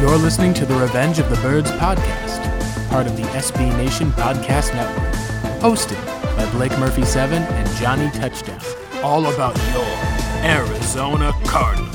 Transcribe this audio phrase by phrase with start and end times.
[0.00, 4.74] You're listening to the Revenge of the Birds podcast, part of the SB Nation Podcast
[4.74, 5.12] Network,
[5.60, 5.96] hosted
[6.36, 8.60] by Blake Murphy 7 and Johnny Touchdown.
[9.02, 9.84] All about your
[10.44, 11.85] Arizona Cardinals.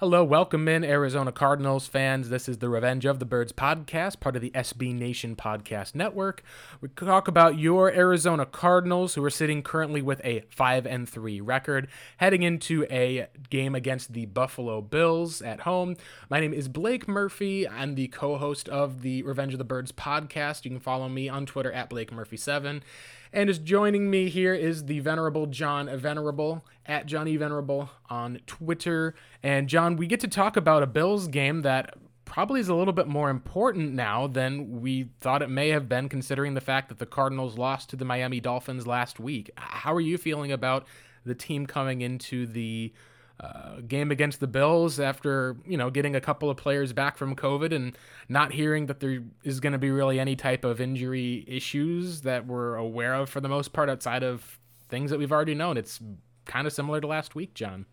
[0.00, 2.28] Hello, welcome in Arizona Cardinals fans.
[2.28, 6.42] This is the Revenge of the Birds podcast, part of the SB Nation Podcast Network.
[6.82, 11.40] We talk about your Arizona Cardinals, who are sitting currently with a 5 and 3
[11.40, 11.88] record,
[12.18, 15.96] heading into a game against the Buffalo Bills at home.
[16.28, 17.66] My name is Blake Murphy.
[17.66, 20.66] I'm the co-host of the Revenge of the Birds podcast.
[20.66, 22.82] You can follow me on Twitter at Blake Murphy7.
[23.32, 29.14] And is joining me here is the venerable John Venerable at Johnny Venerable on Twitter.
[29.42, 32.92] And John, we get to talk about a Bills game that probably is a little
[32.92, 36.98] bit more important now than we thought it may have been, considering the fact that
[36.98, 39.50] the Cardinals lost to the Miami Dolphins last week.
[39.56, 40.86] How are you feeling about
[41.24, 42.92] the team coming into the
[43.38, 47.36] uh, game against the Bills after you know getting a couple of players back from
[47.36, 47.96] COVID and
[48.28, 52.46] not hearing that there is going to be really any type of injury issues that
[52.46, 54.58] we're aware of for the most part outside of
[54.88, 55.76] things that we've already known.
[55.76, 56.00] It's
[56.46, 57.86] kind of similar to last week, John.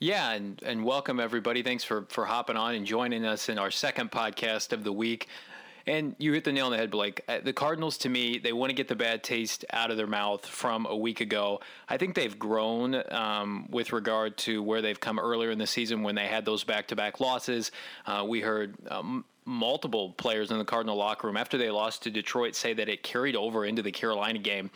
[0.00, 1.62] Yeah, and and welcome everybody.
[1.62, 5.28] Thanks for for hopping on and joining us in our second podcast of the week.
[5.86, 7.22] And you hit the nail on the head, Blake.
[7.28, 10.06] Uh, the Cardinals, to me, they want to get the bad taste out of their
[10.06, 11.60] mouth from a week ago.
[11.88, 16.02] I think they've grown um, with regard to where they've come earlier in the season
[16.02, 17.70] when they had those back to back losses.
[18.06, 18.76] Uh, we heard.
[18.88, 22.88] Um, multiple players in the Cardinal locker room after they lost to Detroit say that
[22.88, 24.70] it carried over into the Carolina game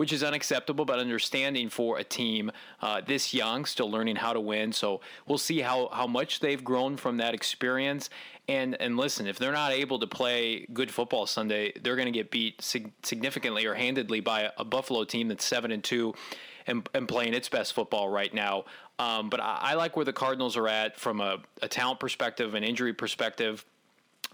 [0.00, 2.50] which is unacceptable, but understanding for a team
[2.80, 4.72] uh, this young, still learning how to win.
[4.72, 8.08] So we'll see how, how much they've grown from that experience.
[8.50, 12.12] And, and listen, if they're not able to play good football Sunday, they're going to
[12.12, 16.14] get beat sig- significantly or handedly by a, a, Buffalo team that's seven and two,
[16.66, 18.64] and, and playing its best football right now.
[18.98, 22.56] Um, but I, I, like where the Cardinals are at from a, a talent perspective,
[22.56, 23.64] an injury perspective.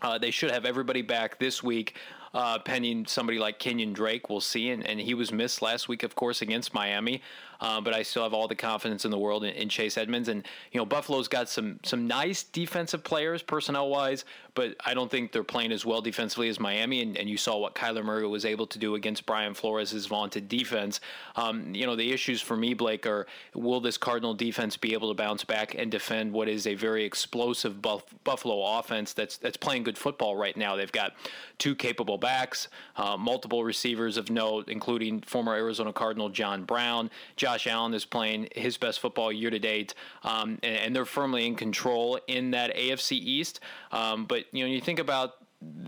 [0.01, 1.95] Uh, they should have everybody back this week
[2.33, 4.31] uh, pending somebody like Kenyan Drake.
[4.31, 4.71] We'll see.
[4.71, 7.23] And, and he was missed last week, of course, against Miami.
[7.61, 10.29] Uh, but I still have all the confidence in the world in, in, Chase Edmonds.
[10.29, 14.25] And, you know, Buffalo's got some some nice defensive players, personnel wise,
[14.55, 17.03] but I don't think they're playing as well defensively as Miami.
[17.03, 20.49] And, and you saw what Kyler Murray was able to do against Brian Flores' vaunted
[20.49, 21.01] defense.
[21.37, 25.09] Um, you know, the issues for me, Blake, are will this Cardinal defense be able
[25.09, 29.57] to bounce back and defend what is a very explosive Buff- Buffalo offense that's that's
[29.57, 30.77] playing good football right now?
[30.77, 31.15] They've got
[31.59, 37.11] two capable backs, uh, multiple receivers of note, including former Arizona Cardinal John Brown.
[37.47, 41.47] Josh Allen is playing his best football year to date, um, and, and, they're firmly
[41.47, 43.61] in control in that AFC East.
[43.93, 45.35] Um, but you know, you think about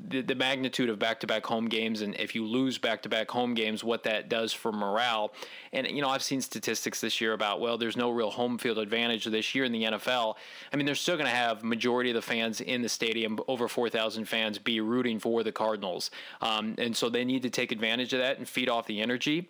[0.08, 4.04] the, the magnitude of back-to-back home games and if you lose back-to-back home games what
[4.04, 5.34] that does for morale.
[5.72, 8.78] And you know i've seen statistics this year about well there's no real home field
[8.78, 10.36] advantage this year in the nfl
[10.72, 13.68] i mean they're still going to have majority of the fans in the stadium over
[13.68, 16.10] 4000 fans be rooting for the cardinals.
[16.40, 19.48] Um, and so they need to take advantage of that and feed off the energy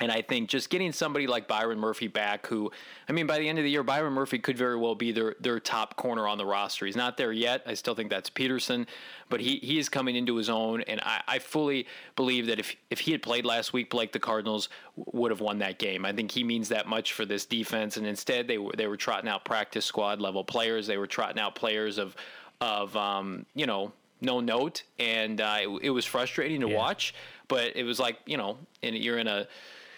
[0.00, 2.72] and I think just getting somebody like Byron Murphy back, who,
[3.08, 5.36] I mean, by the end of the year, Byron Murphy could very well be their,
[5.38, 6.84] their top corner on the roster.
[6.84, 7.62] He's not there yet.
[7.64, 8.88] I still think that's Peterson,
[9.28, 10.82] but he, he is coming into his own.
[10.82, 11.86] And I, I fully
[12.16, 15.58] believe that if, if he had played last week, Blake, the Cardinals would have won
[15.58, 16.04] that game.
[16.04, 17.96] I think he means that much for this defense.
[17.96, 20.88] And instead, they were, they were trotting out practice squad level players.
[20.88, 22.16] They were trotting out players of,
[22.60, 24.82] of um, you know, no note.
[24.98, 26.76] And uh, it, it, was frustrating to yeah.
[26.76, 27.14] watch,
[27.46, 29.46] but it was like, you know, and you're in a,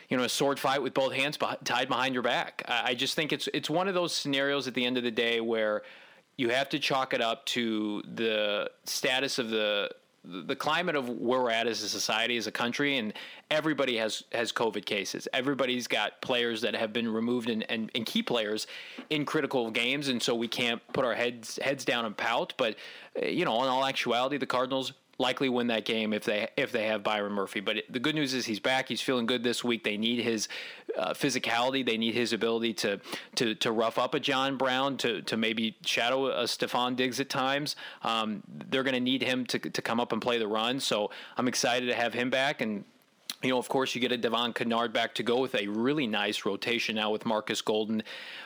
[0.08, 2.62] you know, a sword fight with both hands tied behind your back.
[2.68, 5.40] I just think it's it's one of those scenarios at the end of the day
[5.40, 5.82] where
[6.36, 9.90] you have to chalk it up to the status of the
[10.26, 13.12] the climate of where we're at as a society, as a country, and
[13.50, 15.28] everybody has has COVID cases.
[15.32, 18.66] Everybody's got players that have been removed and, and, and key players
[19.10, 22.54] in critical games, and so we can't put our heads heads down and pout.
[22.56, 22.76] But
[23.16, 26.72] eh, you know, in all actuality, the Cardinals likely win that game if they if
[26.72, 27.60] they have Byron Murphy.
[27.60, 28.88] But the good news is he's back.
[28.88, 29.84] He's feeling good this week.
[29.84, 30.48] They need his
[30.96, 31.84] uh, physicality.
[31.84, 33.00] They need his ability to
[33.36, 37.28] to to rough up a John Brown to to maybe shadow a Stefon Diggs at
[37.28, 37.76] times.
[38.02, 40.80] Um, they're going to need him to to come up and play the run.
[40.80, 42.84] So I'm excited to have him back and
[43.42, 46.06] you know, of course, you get a Devon Kennard back to go with a really
[46.06, 48.02] nice rotation now with Marcus Golden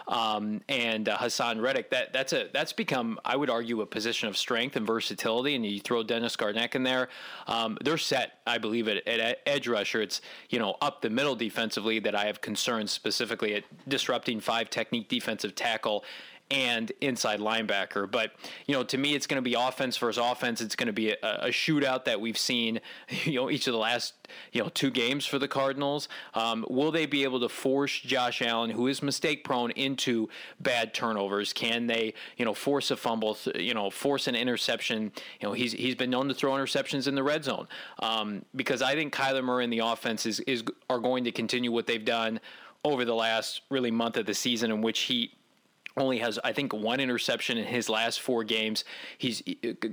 [0.09, 1.91] um, and uh, Haason Reddick.
[1.91, 5.55] That that's a that's become, I would argue, a position of strength and versatility.
[5.55, 7.09] And you throw Dennis Gardeck in there,
[7.47, 8.39] um, they're set.
[8.47, 12.25] I believe at, at edge rusher, it's you know up the middle defensively that I
[12.25, 16.05] have concerns specifically at disrupting five technique defensive tackle
[16.51, 18.11] and inside linebacker.
[18.11, 18.33] But
[18.67, 20.61] you know, to me, it's going to be offense versus offense.
[20.61, 22.81] It's going to be a, a, shootout that we've seen,
[23.25, 24.15] you know, each of the last
[24.53, 26.09] you know two games for the Cardinals.
[26.35, 30.93] Um, will they be able to force Josh Allen, who is mistake prone, into bad
[30.93, 31.53] turnovers?
[31.53, 33.37] Can they, you know, force a fumble?
[33.55, 35.13] You know, force an interception?
[35.41, 37.69] You know, he's he's been known to throw interceptions in the red zone
[38.01, 41.71] um, because I think Kyler Murray and the offense is is are going to continue
[41.71, 42.41] what they've done
[42.85, 45.33] over the last really month of the season in which he
[45.97, 48.85] only has I think one interception in his last four games.
[49.19, 49.43] He's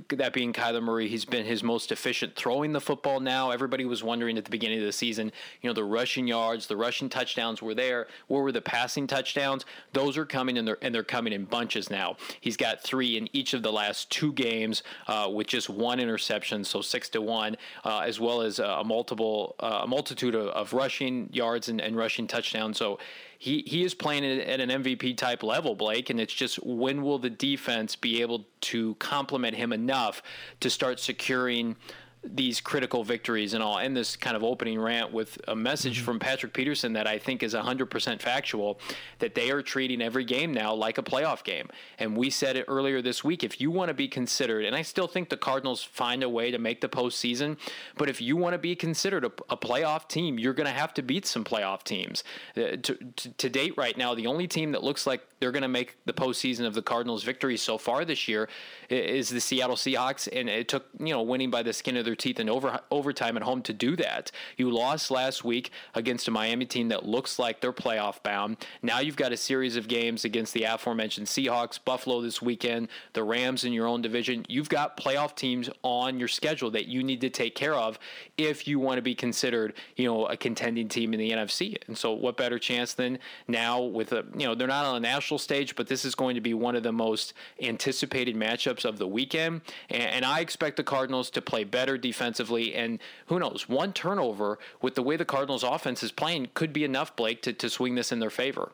[0.08, 1.08] that being Kyler Murray.
[1.08, 3.20] He's been his most efficient throwing the football.
[3.20, 6.66] Now everybody was wondering at the beginning of the season, you know, the rushing yards,
[6.66, 8.06] the rushing touchdowns were there.
[8.28, 9.64] Where were the passing touchdowns?
[9.92, 12.16] Those are coming and they're and they're coming in bunches now.
[12.40, 16.64] He's got three in each of the last two games uh, with just one interception,
[16.64, 20.72] so six to one, uh, as well as a multiple uh, a multitude of, of
[20.72, 22.78] rushing yards and, and rushing touchdowns.
[22.78, 22.98] So
[23.38, 27.20] he he is playing at an MVP type level, Blake, and it's just when will
[27.20, 30.22] the defense be able to complement him enough
[30.58, 31.76] to start securing
[32.24, 36.04] these critical victories and I'll end this kind of opening rant with a message mm-hmm.
[36.04, 38.80] from Patrick Peterson that I think is 100% factual
[39.20, 41.68] that they are treating every game now like a playoff game.
[41.98, 44.82] And we said it earlier this week if you want to be considered, and I
[44.82, 47.56] still think the Cardinals find a way to make the postseason,
[47.96, 50.92] but if you want to be considered a, a playoff team, you're going to have
[50.94, 52.24] to beat some playoff teams.
[52.56, 55.62] Uh, to, to, to date, right now, the only team that looks like they're going
[55.62, 58.48] to make the postseason of the Cardinals' victory so far this year
[58.88, 62.16] is the Seattle Seahawks, and it took you know winning by the skin of their
[62.16, 64.32] teeth in over overtime at home to do that.
[64.56, 68.56] You lost last week against a Miami team that looks like they're playoff bound.
[68.80, 73.22] Now you've got a series of games against the aforementioned Seahawks, Buffalo this weekend, the
[73.22, 74.46] Rams in your own division.
[74.48, 77.98] You've got playoff teams on your schedule that you need to take care of
[78.38, 81.76] if you want to be considered you know a contending team in the NFC.
[81.88, 85.00] And so, what better chance than now with a you know they're not on a
[85.00, 88.96] national stage, but this is going to be one of the most anticipated matchups of
[88.96, 89.60] the weekend.
[89.90, 92.74] And, and I expect the Cardinals to play better defensively.
[92.74, 96.84] And who knows, one turnover with the way the Cardinals offense is playing could be
[96.84, 98.72] enough, Blake, to, to swing this in their favor.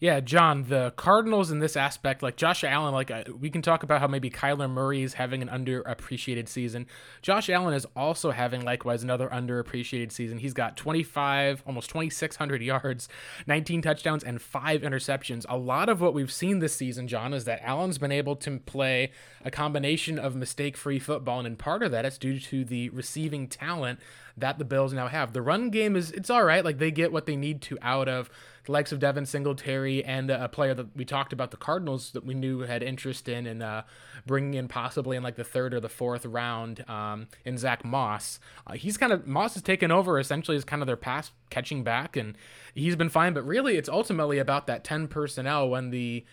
[0.00, 3.84] Yeah, John, the Cardinals in this aspect, like Josh Allen, like uh, we can talk
[3.84, 6.86] about how maybe Kyler Murray is having an underappreciated season.
[7.22, 10.38] Josh Allen is also having likewise another underappreciated season.
[10.38, 13.08] He's got 25, almost 2,600 yards,
[13.46, 15.46] 19 touchdowns, and five interceptions.
[15.48, 18.58] A lot of what we've seen this season, John, is that Allen's been able to
[18.58, 19.12] play
[19.44, 22.88] a combination of mistake free football, and in part of that, it's due to the
[22.88, 24.00] receiving talent
[24.36, 25.32] that the Bills now have.
[25.32, 26.64] The run game is, it's all right.
[26.64, 28.30] Like they get what they need to out of
[28.64, 32.24] the likes of Devin Singletary and a player that we talked about the Cardinals that
[32.24, 33.82] we knew had interest in and uh,
[34.26, 38.40] bringing in possibly in like the third or the fourth round um, in Zach Moss.
[38.66, 41.84] Uh, he's kind of Moss has taken over essentially as kind of their pass catching
[41.84, 42.36] back, and
[42.74, 43.34] he's been fine.
[43.34, 46.24] But really, it's ultimately about that ten personnel when the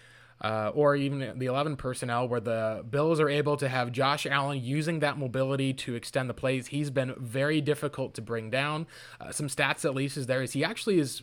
[0.42, 4.62] uh, or even the 11 personnel, where the Bills are able to have Josh Allen
[4.62, 6.68] using that mobility to extend the plays.
[6.68, 8.88] He's been very difficult to bring down.
[9.20, 11.22] Uh, some stats at least is there is he actually has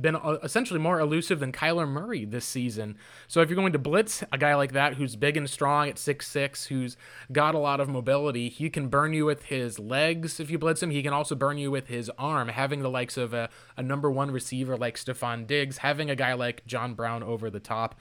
[0.00, 2.96] been uh, essentially more elusive than Kyler Murray this season.
[3.26, 5.98] So if you're going to blitz a guy like that who's big and strong at
[5.98, 6.96] six six, who's
[7.32, 10.82] got a lot of mobility, he can burn you with his legs if you blitz
[10.82, 10.90] him.
[10.90, 12.48] He can also burn you with his arm.
[12.48, 16.34] Having the likes of a, a number one receiver like Stefon Diggs, having a guy
[16.34, 17.98] like John Brown over the top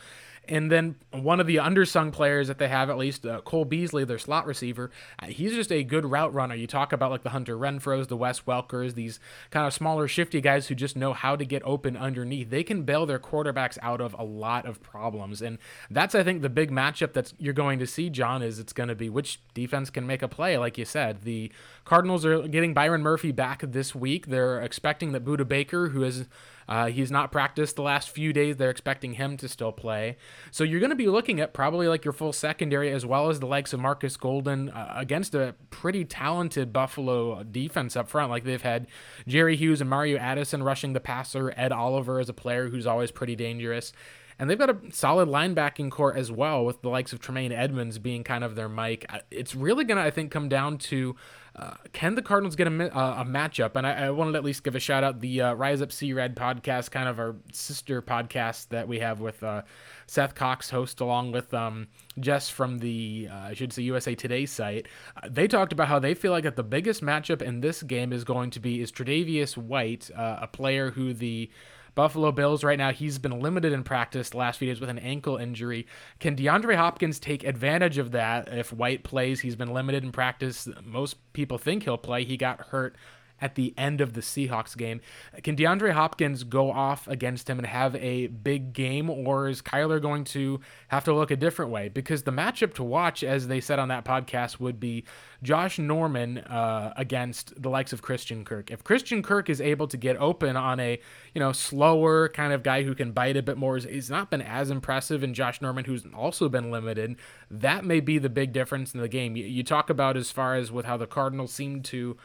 [0.50, 4.04] and then one of the undersung players that they have, at least uh, Cole Beasley,
[4.06, 6.56] their slot receiver, uh, he's just a good route runner.
[6.56, 9.20] You talk about like the Hunter Renfrows, the Wes Welkers, these
[9.52, 12.50] kind of smaller, shifty guys who just know how to get open underneath.
[12.50, 15.58] They can bail their quarterbacks out of a lot of problems, and
[15.90, 18.10] that's I think the big matchup that you're going to see.
[18.10, 20.58] John is it's going to be which defense can make a play.
[20.58, 21.52] Like you said, the
[21.86, 24.28] Cardinals are getting Byron Murphy back this week.
[24.28, 26.28] They're expecting that Budda Baker, who has
[26.68, 28.58] Uh, he's not practiced the last few days.
[28.58, 30.18] They're expecting him to still play.
[30.52, 33.40] So you're going to be looking at probably like your full secondary as well as
[33.40, 38.30] the likes of Marcus Golden uh, against a pretty talented Buffalo defense up front.
[38.30, 38.88] Like they've had
[39.28, 43.12] Jerry Hughes and Mario Addison rushing the passer, Ed Oliver as a player who's always
[43.12, 43.94] pretty dangerous.
[44.40, 47.98] And they've got a solid linebacking core as well, with the likes of Tremaine Edmunds
[47.98, 49.10] being kind of their Mike.
[49.32, 51.16] It's really going to, I think, come down to
[51.58, 53.76] uh, can the Cardinals get a, uh, a matchup?
[53.76, 55.92] And I, I, wanted to at least give a shout out the uh, Rise Up
[55.92, 59.64] Sea Red podcast, kind of our sister podcast that we have with uh,
[60.06, 61.88] Seth Cox host, along with um,
[62.20, 64.88] Jess from the uh, I should say USA Today site.
[65.28, 68.24] They talked about how they feel like that the biggest matchup in this game is
[68.24, 71.50] going to be is Tre'Davious White, a player who the
[71.98, 75.00] Buffalo Bills right now, he's been limited in practice the last few days with an
[75.00, 75.88] ankle injury.
[76.20, 79.40] Can DeAndre Hopkins take advantage of that if White plays?
[79.40, 80.68] He's been limited in practice.
[80.84, 82.24] Most people think he'll play.
[82.24, 82.96] He got hurt
[83.40, 85.02] at the end of the Seahawks game.
[85.44, 90.02] Can DeAndre Hopkins go off against him and have a big game, or is Kyler
[90.02, 91.90] going to have to look a different way?
[91.90, 95.04] Because the matchup to watch, as they said on that podcast, would be
[95.44, 98.72] Josh Norman uh, against the likes of Christian Kirk.
[98.72, 101.00] If Christian Kirk is able to get open on a
[101.34, 104.42] you know slower kind of guy who can bite a bit more, he's not been
[104.42, 107.16] as impressive, and Josh Norman, who's also been limited,
[107.52, 109.36] that may be the big difference in the game.
[109.36, 112.18] You, you talk about as far as with how the Cardinals seem to,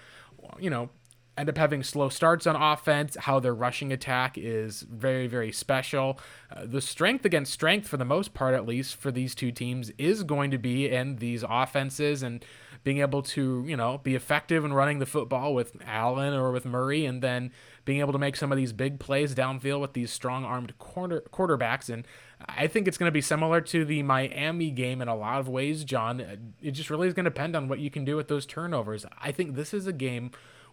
[0.58, 0.90] you know,
[1.36, 6.18] end up having slow starts on offense, how their rushing attack is very, very special.
[6.54, 9.90] Uh, the strength against strength, for the most part at least, for these two teams
[9.98, 12.44] is going to be in these offenses and
[12.84, 16.64] being able to, you know, be effective in running the football with Allen or with
[16.64, 17.52] Murray and then
[17.84, 21.22] being able to make some of these big plays downfield with these strong armed quarter,
[21.32, 21.88] quarterbacks.
[21.88, 22.06] And
[22.48, 25.48] I think it's going to be similar to the Miami game in a lot of
[25.48, 26.20] ways, John.
[26.60, 29.06] It just really is going to depend on what you can do with those turnovers.
[29.20, 30.32] I think this is a game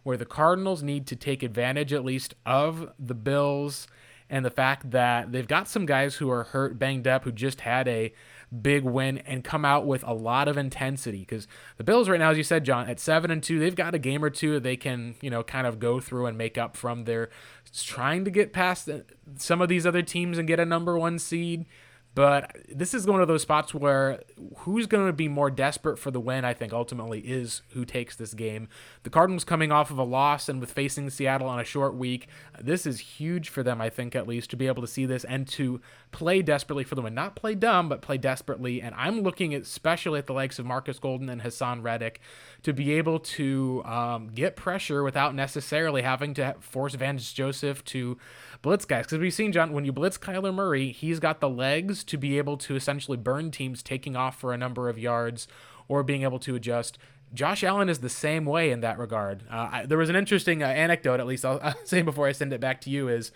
[0.10, 3.88] where the Cardinals need to take advantage at least of the Bills
[4.28, 7.62] and the fact that they've got some guys who are hurt, banged up, who just
[7.62, 8.12] had a
[8.60, 11.20] big win and come out with a lot of intensity.
[11.20, 11.48] Because
[11.78, 14.00] the Bills right now, as you said, John, at seven and two, they've got a
[14.00, 17.04] game or two they can, you know, kind of go through and make up from.
[17.04, 17.30] They're
[17.72, 18.89] trying to get past
[19.36, 21.68] some of these other teams and get a number one seed.
[22.16, 24.22] But this is one of those spots where
[24.58, 28.16] who's going to be more desperate for the win, I think, ultimately is who takes
[28.16, 28.68] this game.
[29.04, 32.28] The Cardinals coming off of a loss and with facing Seattle on a short week,
[32.60, 35.24] this is huge for them, I think, at least, to be able to see this
[35.24, 35.80] and to
[36.12, 37.13] play desperately for the win.
[37.13, 38.82] Not play dumb, but play desperately.
[38.82, 42.22] And I'm looking especially at the likes of Marcus Golden and Haason Reddick
[42.63, 48.18] to be able to um, get pressure without necessarily having to force Vance Joseph to
[48.62, 49.06] blitz guys.
[49.06, 52.38] Because we've seen, John, when you blitz Kyler Murray, he's got the legs to be
[52.38, 55.48] able to essentially burn teams taking off for a number of yards
[55.88, 56.98] or being able to adjust.
[57.34, 59.44] Josh Allen is the same way in that regard.
[59.51, 62.32] Uh, I, there was an interesting uh, anecdote, at least I'll, I'll, say before I
[62.32, 63.32] send it back to you, is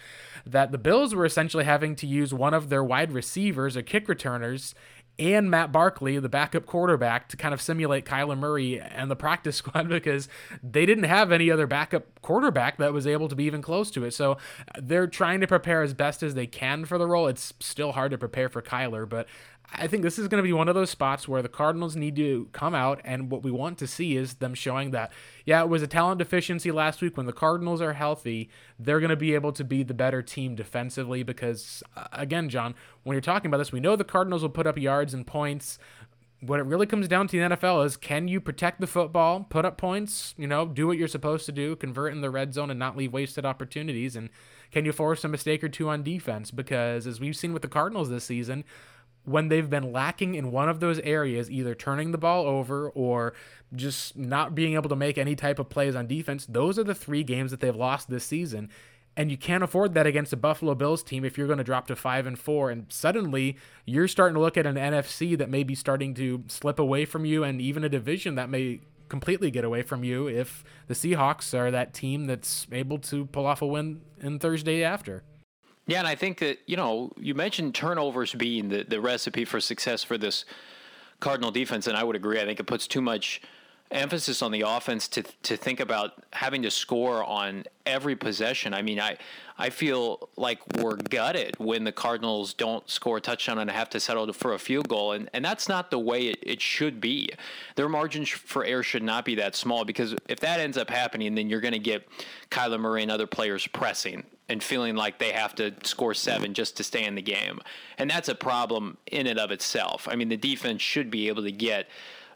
[0.45, 4.09] that the Bills were essentially having to use one of their wide receivers or kick
[4.09, 4.73] returners
[5.19, 9.55] and Matt Barkley, the backup quarterback, to kind of simulate Kyler Murray and the practice
[9.57, 10.27] squad because
[10.63, 14.03] they didn't have any other backup quarterback that was able to be even close to
[14.05, 14.11] it.
[14.11, 14.35] So uh,
[14.81, 17.27] they're trying to prepare as best as they can for the role.
[17.27, 19.27] It's still hard to prepare for Kyler, but
[19.71, 22.15] I think this is going to be one of those spots where the Cardinals need
[22.17, 25.11] to come out, and what we want to see is them showing that,
[25.45, 27.17] yeah, it was a talent deficiency last week.
[27.17, 30.55] When the Cardinals are healthy, they're going to be able to be the better team
[30.55, 34.49] defensively because, uh, again, John, when you're talking about this, we know the Cardinals will
[34.49, 35.79] put up yards and points.
[36.41, 39.65] What it really comes down to the NFL is can you protect the football, put
[39.65, 42.69] up points, you know, do what you're supposed to do, convert in the red zone
[42.69, 44.29] and not leave wasted opportunities, and
[44.69, 46.51] can you force a mistake or two on defense?
[46.51, 48.65] Because as we've seen with the Cardinals this season,
[49.25, 53.33] when they've been lacking in one of those areas, either turning the ball over or
[53.73, 56.95] just not being able to make any type of plays on defense, those are the
[56.95, 58.69] three games that they've lost this season.
[59.15, 61.87] And you can't afford that against a Buffalo Bills team if you're going to drop
[61.87, 62.71] to five and four.
[62.71, 66.79] And suddenly you're starting to look at an NFC that may be starting to slip
[66.79, 70.63] away from you, and even a division that may completely get away from you if
[70.87, 75.23] the Seahawks are that team that's able to pull off a win in Thursday after.
[75.85, 79.59] Yeah, and I think that, you know, you mentioned turnovers being the, the recipe for
[79.59, 80.45] success for this
[81.19, 82.39] Cardinal defense, and I would agree.
[82.39, 83.41] I think it puts too much
[83.91, 88.73] emphasis on the offense to to think about having to score on every possession.
[88.73, 89.17] I mean, I
[89.57, 93.99] I feel like we're gutted when the Cardinals don't score a touchdown and have to
[93.99, 97.29] settle for a field goal, and and that's not the way it, it should be.
[97.75, 101.35] Their margin for error should not be that small because if that ends up happening,
[101.35, 102.07] then you're going to get
[102.49, 106.77] Kyler Murray and other players pressing and feeling like they have to score seven just
[106.77, 107.59] to stay in the game,
[107.97, 110.07] and that's a problem in and of itself.
[110.09, 111.87] I mean, the defense should be able to get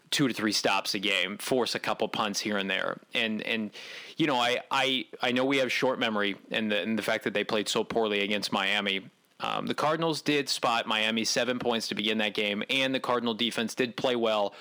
[0.10, 3.00] two to three stops a game, force a couple punts here and there.
[3.14, 3.72] And and
[4.18, 7.24] you know, I I, I know we have short memory and the and the fact
[7.26, 9.10] that they played so poorly against Miami.
[9.40, 13.36] Um, the Cardinals did spot Miami seven points to begin that game, and the Cardinal
[13.36, 14.54] defense did play well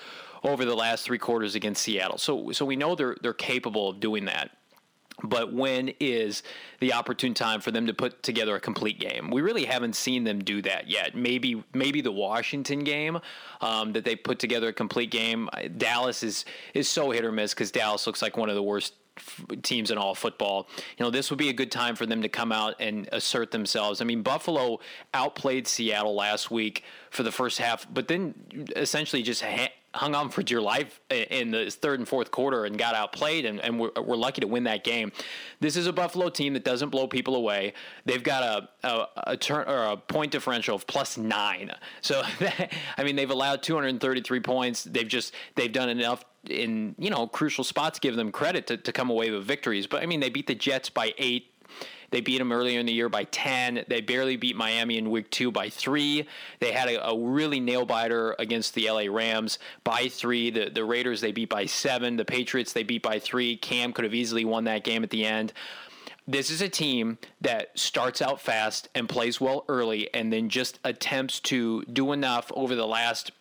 [0.43, 2.17] over the last three quarters against Seattle.
[2.17, 4.51] So so we know they're they're capable of doing that.
[5.23, 6.43] But when is
[6.79, 9.31] the opportune time for them to put together a complete game?
[9.31, 11.15] We really haven't seen them do that yet.
[11.15, 13.19] Maybe maybe the Washington game
[13.61, 15.49] um, that they put together a complete game.
[15.77, 16.45] Dallas is
[16.75, 18.93] is so hit or miss because Dallas looks like one of the worst
[19.63, 20.67] teams in all football.
[20.97, 23.51] You know, this would be a good time for them to come out and assert
[23.51, 24.01] themselves.
[24.01, 24.79] I mean, Buffalo
[25.13, 28.35] outplayed Seattle last week for the first half, but then
[28.75, 32.77] essentially just ha- hung on for dear life in the third and fourth quarter and
[32.77, 35.11] got outplayed, and, and we're, we're, lucky to win that game.
[35.59, 37.73] This is a Buffalo team that doesn't blow people away.
[38.05, 41.71] They've got a a, a turn or a point differential of plus nine.
[42.01, 42.23] So
[42.97, 44.83] I mean, they've allowed 233 points.
[44.83, 47.99] They've just they've done enough in you know crucial spots.
[47.99, 49.87] Give them credit to, to come away with victories.
[49.87, 51.51] But I mean, they beat the Jets by eight
[52.09, 53.85] they beat them earlier in the year by 10.
[53.87, 56.27] They barely beat Miami in week two by three.
[56.59, 60.49] They had a, a really nail biter against the LA Rams by three.
[60.49, 62.15] The, the Raiders, they beat by seven.
[62.15, 63.57] The Patriots, they beat by three.
[63.57, 65.53] Cam could have easily won that game at the end
[66.27, 70.77] this is a team that starts out fast and plays well early and then just
[70.83, 73.31] attempts to do enough over the last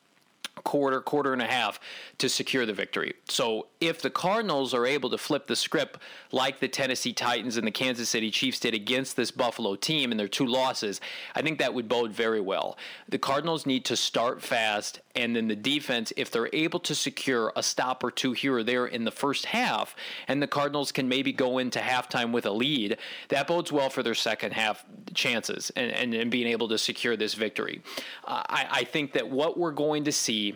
[0.66, 1.78] quarter, quarter and a half
[2.18, 3.14] to secure the victory.
[3.28, 6.00] So if the Cardinals are able to flip the script
[6.32, 10.18] like the Tennessee Titans and the Kansas City Chiefs did against this Buffalo team in
[10.18, 11.00] their two losses,
[11.37, 12.76] I think that would bode very well.
[13.08, 17.52] The Cardinals need to start fast, and then the defense, if they're able to secure
[17.54, 19.94] a stop or two here or there in the first half,
[20.26, 24.02] and the Cardinals can maybe go into halftime with a lead, that bodes well for
[24.02, 27.82] their second half chances and, and, and being able to secure this victory.
[28.25, 30.55] Uh, I, I think that what we're going to see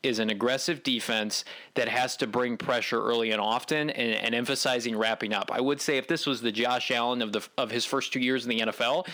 [0.03, 4.97] is an aggressive defense that has to bring pressure early and often and, and, emphasizing
[4.97, 5.51] wrapping up.
[5.53, 8.19] I would say if this was the Josh Allen of the of his first two
[8.19, 9.07] years in the NFL,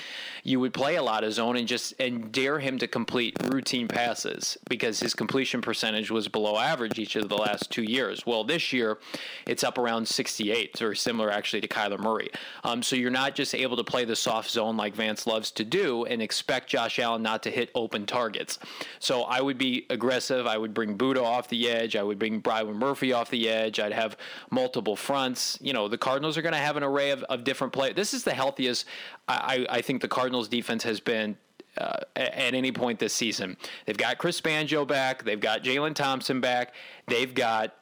[0.44, 3.88] you would play a lot of zone and just and dare him to complete routine
[3.88, 8.26] passes because his completion percentage was below average each of the last two years.
[8.26, 8.98] Well, this year
[9.46, 12.30] it's up around 68, it's very similar actually to Kyler Murray.
[12.64, 15.66] Um, so you're not just able to play the soft zone like Vance loves to
[15.66, 18.58] do and expect Josh Allen not to hit open targets.
[19.00, 20.48] So I would be aggressive.
[20.48, 21.96] I would bring Budda off the edge.
[21.96, 23.80] I would bring Byron Murphy off the edge.
[23.80, 24.16] I'd have
[24.52, 25.58] multiple fronts.
[25.60, 27.96] You know, the Cardinals are going to have an array of, of different players.
[27.96, 28.86] This is the healthiest
[29.28, 31.36] I, I think the Cardinals defense has been
[31.80, 33.58] uh, at any point this season.
[33.88, 35.24] They've got Chris Banjo back.
[35.24, 36.76] They've got Jalen Thompson back.
[37.08, 37.74] They've got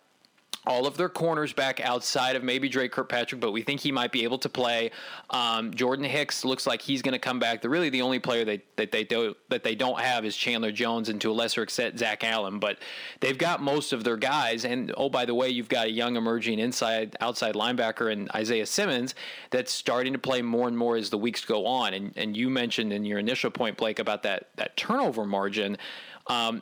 [0.67, 4.11] all of their corners back outside of maybe Dre Kirkpatrick, but we think he might
[4.11, 4.91] be able to play.
[5.29, 7.61] Um, Jordan Hicks looks like he's going to come back.
[7.61, 10.71] The really the only player they, that they do that they don't have is Chandler
[10.71, 12.59] Jones, and to a lesser extent Zach Allen.
[12.59, 12.79] But
[13.19, 14.65] they've got most of their guys.
[14.65, 18.65] And oh, by the way, you've got a young emerging inside outside linebacker and Isaiah
[18.65, 19.15] Simmons
[19.51, 21.93] that's starting to play more and more as the weeks go on.
[21.93, 25.77] And and you mentioned in your initial point, Blake, about that that turnover margin.
[26.27, 26.61] Um,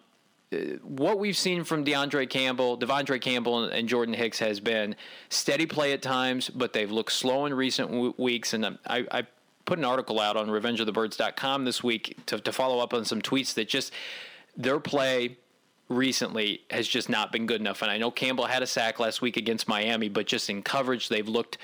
[0.84, 4.96] what we've seen from DeAndre Campbell, De'Vondre Campbell, and Jordan Hicks has been
[5.30, 8.54] steady play at times, but they've looked slow in recent w- weeks.
[8.54, 9.28] And um, I, I,
[9.66, 13.54] put an article out on RevengeOfTheBirds.com this week to, to follow up on some tweets
[13.54, 13.94] that just
[14.58, 15.38] their play
[15.90, 17.82] recently has just not been good enough.
[17.82, 21.10] And I know Campbell had a sack last week against Miami, but just in coverage,
[21.10, 21.58] they've looked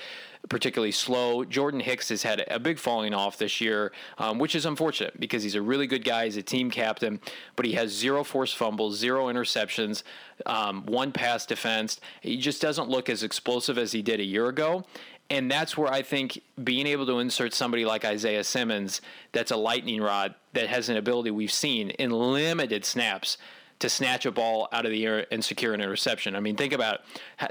[0.48, 1.44] particularly slow.
[1.44, 5.42] Jordan Hicks has had a big falling off this year, um, which is unfortunate because
[5.42, 6.24] he's a really good guy.
[6.24, 7.20] He's a team captain,
[7.56, 10.02] but he has zero forced fumbles, zero interceptions,
[10.46, 12.00] um, one pass defense.
[12.20, 14.84] He just doesn't look as explosive as he did a year ago.
[15.28, 19.00] And that's where I think being able to insert somebody like Isaiah Simmons,
[19.30, 23.38] that's a lightning rod, that has an ability we've seen in limited snaps
[23.80, 26.36] to snatch a ball out of the air and secure an interception.
[26.36, 27.00] I mean, think about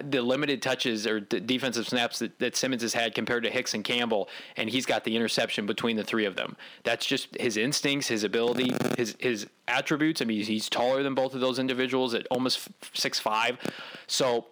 [0.03, 3.83] the limited touches or defensive snaps that, that Simmons has had compared to Hicks and
[3.83, 6.55] Campbell, and he's got the interception between the three of them.
[6.83, 10.21] That's just his instincts, his ability, his his attributes.
[10.21, 13.57] I mean, he's taller than both of those individuals at almost six five.
[14.07, 14.47] So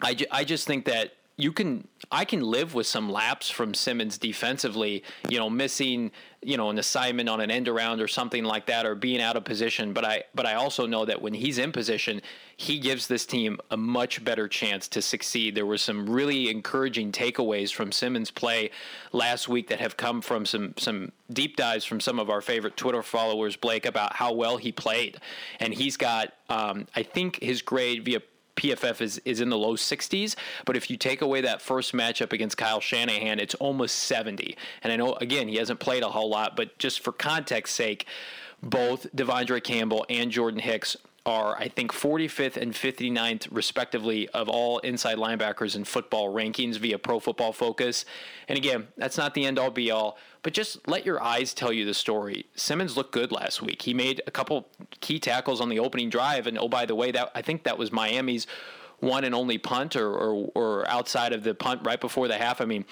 [0.00, 3.74] I, ju- I just think that you can I can live with some laps from
[3.74, 6.10] Simmons defensively, you know, missing,
[6.42, 9.36] you know, an assignment on an end around or something like that or being out
[9.36, 12.22] of position, but I but I also know that when he's in position,
[12.56, 15.54] he gives this team a much better chance to succeed.
[15.54, 18.70] There were some really encouraging takeaways from Simmons play
[19.12, 22.76] last week that have come from some some deep dives from some of our favorite
[22.76, 25.18] Twitter followers, Blake, about how well he played.
[25.58, 28.20] And he's got um, I think his grade via
[28.58, 30.34] PFF is, is in the low 60s.
[30.64, 34.56] But if you take away that first matchup against Kyle Shanahan, it's almost 70.
[34.82, 38.06] And I know, again, he hasn't played a whole lot, but just for context sake,
[38.62, 44.78] both De'Vondre Campbell and Jordan Hicks are, I think, 45th and 59th, respectively, of all
[44.78, 48.04] inside linebackers in football rankings via Pro Football Focus.
[48.48, 51.72] And again, that's not the end all be all, but just let your eyes tell
[51.72, 52.46] you the story.
[52.54, 53.82] Simmons looked good last week.
[53.82, 54.68] He made a couple
[55.00, 57.78] key tackles on the opening drive, and oh, by the way, that I think that
[57.78, 58.46] was Miami's
[59.00, 62.60] one and only punt or, or, or outside of the punt right before the half.
[62.60, 62.84] I mean,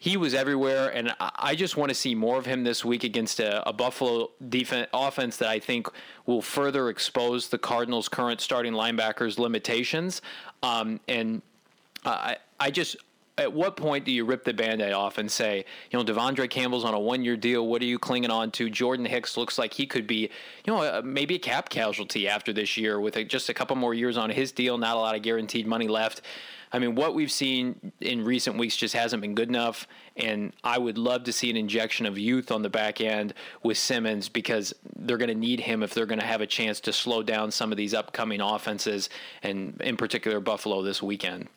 [0.00, 3.40] he was everywhere, and I just want to see more of him this week against
[3.40, 5.88] a, a Buffalo defense offense that I think
[6.24, 10.22] will further expose the Cardinals' current starting linebackers' limitations.
[10.62, 11.42] Um, and
[12.04, 12.96] I, I just
[13.38, 16.84] at what point do you rip the band-aid off and say, you know, De'Vondre Campbell's
[16.84, 17.66] on a one-year deal.
[17.66, 18.68] What are you clinging on to?
[18.68, 20.30] Jordan Hicks looks like he could be,
[20.66, 23.94] you know, uh, maybe a cap casualty after this year with just a couple more
[23.94, 24.76] years on his deal.
[24.76, 26.20] Not a lot of guaranteed money left.
[26.70, 29.86] I mean, what we've seen in recent weeks just hasn't been good enough.
[30.16, 33.78] And I would love to see an injection of youth on the back end with
[33.78, 36.92] Simmons because they're going to need him if they're going to have a chance to
[36.92, 39.08] slow down some of these upcoming offenses,
[39.42, 41.48] and in particular, Buffalo this weekend.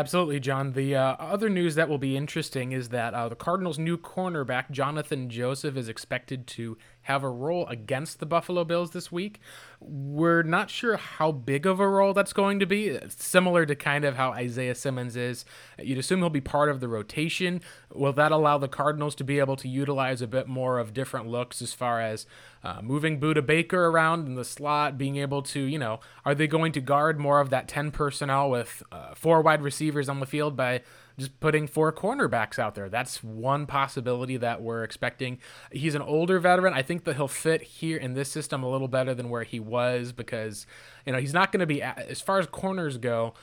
[0.00, 0.74] Absolutely, John.
[0.74, 4.70] The uh, other news that will be interesting is that uh, the Cardinals' new cornerback,
[4.70, 6.78] Jonathan Joseph, is expected to
[7.08, 9.40] have a role against the Buffalo Bills this week.
[9.80, 12.98] We're not sure how big of a role that's going to be.
[13.08, 15.46] Similar to kind of how Isaiah Simmons is.
[15.82, 17.62] You'd assume he'll be part of the rotation.
[17.94, 21.26] Will that allow the Cardinals to be able to utilize a bit more of different
[21.26, 22.26] looks as far as
[22.62, 26.46] uh, moving Budda Baker around in the slot, being able to, you know, are they
[26.46, 30.26] going to guard more of that 10 personnel with uh, four wide receivers on the
[30.26, 30.82] field by
[31.18, 32.88] just putting four cornerbacks out there.
[32.88, 35.38] That's one possibility that we're expecting.
[35.72, 36.72] He's an older veteran.
[36.72, 39.58] I think that he'll fit here in this system a little better than where he
[39.58, 40.66] was because,
[41.04, 43.34] you know, he's not going to be, as far as corners go,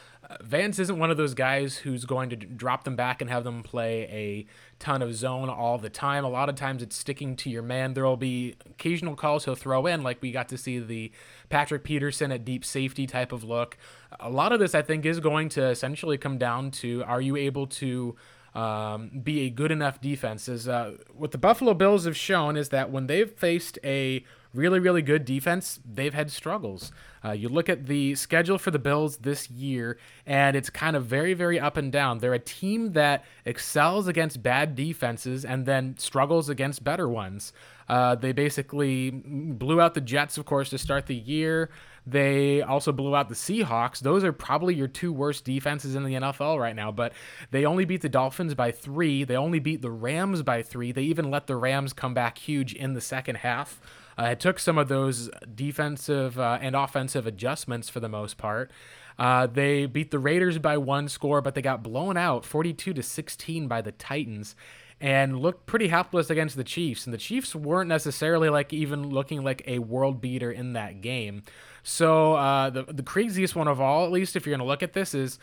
[0.41, 3.63] Vance isn't one of those guys who's going to drop them back and have them
[3.63, 4.45] play a
[4.79, 6.23] ton of zone all the time.
[6.23, 7.93] A lot of times it's sticking to your man.
[7.93, 11.11] There will be occasional calls he'll throw in, like we got to see the
[11.49, 13.77] Patrick Peterson at deep safety type of look.
[14.19, 17.35] A lot of this, I think, is going to essentially come down to are you
[17.35, 18.15] able to
[18.53, 20.47] um, be a good enough defense?
[20.47, 24.23] Is uh, what the Buffalo Bills have shown is that when they've faced a
[24.55, 26.91] really, really good defense, they've had struggles.
[27.23, 31.05] Uh, you look at the schedule for the Bills this year, and it's kind of
[31.05, 32.19] very, very up and down.
[32.19, 37.51] They're a team that excels against bad defenses and then struggles against better ones.
[37.87, 41.69] Uh, they basically blew out the Jets, of course, to start the year.
[42.07, 43.99] They also blew out the Seahawks.
[43.99, 47.13] Those are probably your two worst defenses in the NFL right now, but
[47.49, 49.23] they only beat the Dolphins by three.
[49.23, 50.91] They only beat the Rams by three.
[50.91, 53.81] They even let the Rams come back huge in the second half.
[54.17, 58.71] Uh, it took some of those defensive uh, and offensive adjustments for the most part.
[59.17, 63.04] Uh, they beat the Raiders by one score, but they got blown out 42 to
[63.04, 64.56] 16 by the Titans
[64.99, 67.06] and looked pretty helpless against the Chiefs.
[67.06, 71.43] And the Chiefs weren't necessarily like even looking like a world beater in that game.
[71.84, 74.84] So uh, the the craziest one of all, at least if you're going to look
[74.84, 75.38] at this, is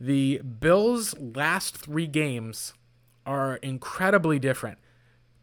[0.00, 2.72] the Bills' last three games
[3.26, 4.78] are incredibly different.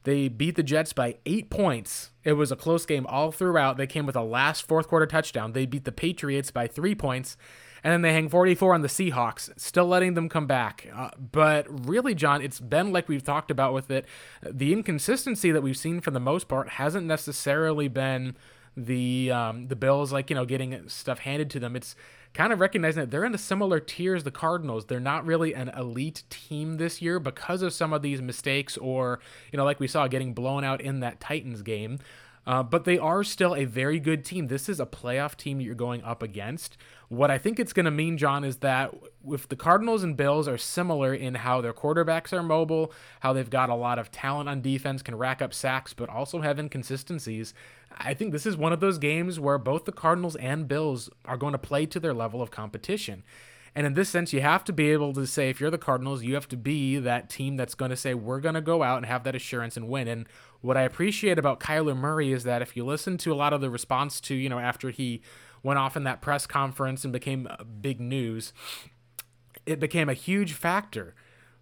[0.03, 2.11] They beat the Jets by eight points.
[2.27, 3.77] It was a close game all throughout.
[3.77, 5.53] They came with a last fourth quarter touchdown.
[5.53, 7.37] They beat the Patriots by three points.
[7.85, 10.87] And then they hang 44 on the Seahawks, still letting them come back.
[10.93, 14.05] Uh, but really, John, it's been like we've talked about with it.
[14.43, 18.35] The inconsistency that we've seen for the most part hasn't necessarily been
[18.75, 21.77] the um, the Bills like you know getting stuff handed to them.
[21.77, 21.95] It's
[22.37, 24.85] kind of recognizing that they're in a similar tier as the Cardinals.
[24.85, 29.19] They're not really an elite team this year because of some of these mistakes, or
[29.51, 31.97] you know, like we saw getting blown out in that Titans game.
[32.45, 34.47] Uh, but they are still a very good team.
[34.47, 36.77] This is a playoff team you're going up against.
[37.09, 38.93] What I think it's going to mean, John, is that
[39.27, 43.49] if the Cardinals and Bills are similar in how their quarterbacks are mobile, how they've
[43.49, 47.53] got a lot of talent on defense, can rack up sacks, but also have inconsistencies,
[47.99, 51.37] I think this is one of those games where both the Cardinals and Bills are
[51.37, 53.23] going to play to their level of competition.
[53.75, 56.23] And in this sense, you have to be able to say, if you're the Cardinals,
[56.23, 58.97] you have to be that team that's going to say, we're going to go out
[58.97, 60.07] and have that assurance and win.
[60.07, 60.27] And
[60.61, 63.61] what I appreciate about Kyler Murray is that if you listen to a lot of
[63.61, 65.21] the response to, you know, after he
[65.61, 68.51] went off in that press conference and became uh, big news,
[69.67, 71.13] it became a huge factor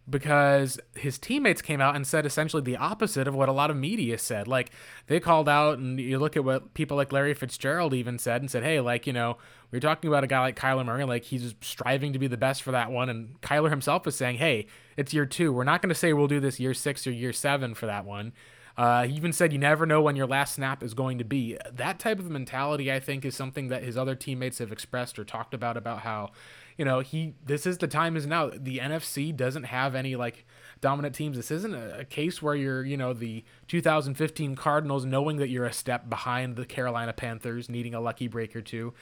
[0.10, 3.78] because his teammates came out and said essentially the opposite of what a lot of
[3.78, 4.48] media said.
[4.48, 4.72] Like
[5.08, 8.50] they called out, and you look at what people like Larry Fitzgerald even said and
[8.50, 9.38] said, "Hey, like you know,
[9.72, 12.38] we are talking about a guy like Kyler Murray, like he's striving to be the
[12.38, 15.52] best for that one." And Kyler himself is saying, "Hey, it's year two.
[15.52, 18.06] We're not going to say we'll do this year six or year seven for that
[18.06, 18.34] one."
[18.78, 21.58] Uh, he even said you never know when your last snap is going to be.
[21.72, 25.24] That type of mentality, I think, is something that his other teammates have expressed or
[25.24, 26.32] talked about about how,
[26.78, 28.50] you know, he this is the time is now.
[28.54, 30.46] The NFC doesn't have any like
[30.82, 31.38] dominant teams.
[31.38, 35.66] This isn't a, a case where you're, you know, the 2015 Cardinals knowing that you're
[35.66, 38.94] a step behind the Carolina Panthers, needing a lucky break or two.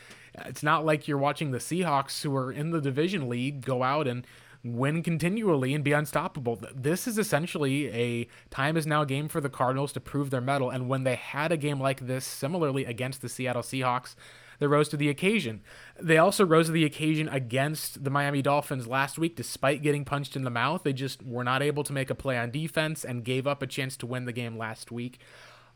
[0.45, 4.07] It's not like you're watching the Seahawks, who are in the division lead, go out
[4.07, 4.25] and
[4.63, 6.61] win continually and be unstoppable.
[6.73, 10.69] This is essentially a time is now game for the Cardinals to prove their mettle.
[10.69, 14.15] And when they had a game like this, similarly against the Seattle Seahawks,
[14.63, 15.61] they rose to the occasion.
[16.01, 20.37] They also rose to the occasion against the Miami Dolphins last week, despite getting punched
[20.37, 20.83] in the mouth.
[20.83, 23.67] They just were not able to make a play on defense and gave up a
[23.67, 25.19] chance to win the game last week.